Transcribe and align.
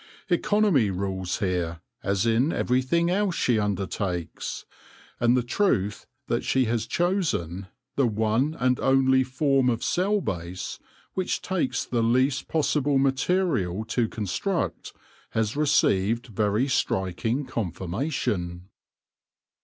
Economy 0.31 0.89
rules 0.89 1.37
here, 1.37 1.79
as 2.01 2.25
in 2.25 2.51
everything 2.51 3.11
else 3.11 3.35
she 3.35 3.59
undertakes; 3.59 4.65
and 5.19 5.37
the 5.37 5.43
truth 5.43 6.07
that 6.25 6.43
she 6.43 6.65
has 6.65 6.87
chosen 6.87 7.67
the 7.97 8.07
one 8.07 8.55
and 8.59 8.79
only 8.79 9.23
form 9.23 9.69
of 9.69 9.83
cell 9.83 10.19
base 10.19 10.79
which 11.13 11.39
takes 11.39 11.85
the 11.85 12.01
least 12.01 12.47
possible 12.47 12.97
material 12.97 13.85
to 13.85 14.09
con 14.09 14.25
struct 14.25 14.91
has 15.33 15.55
received 15.55 16.25
very 16.25 16.67
striking 16.67 17.45
confirmation. 17.45 18.69